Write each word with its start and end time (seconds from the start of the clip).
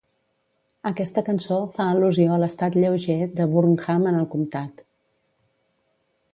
Aquesta 0.89 1.23
cançó 1.27 1.57
fa 1.75 1.87
al·lusió 1.89 2.33
a 2.37 2.41
l'estat 2.45 2.79
lleuger 2.85 3.19
de 3.41 3.47
Burnham 3.55 4.11
en 4.13 4.21
el 4.25 4.29
comtat. 4.35 4.85